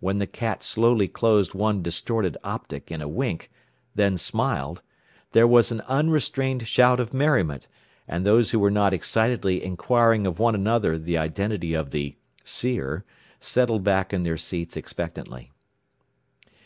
[0.00, 3.50] When the cat slowly closed one distorted optic in a wink,
[3.94, 4.80] then smiled,
[5.32, 7.68] there was an unrestrained shout of merriment,
[8.08, 13.04] and those who were not excitedly inquiring of one another the identity of the "seer,"
[13.38, 15.52] settled back in their seats expectantly.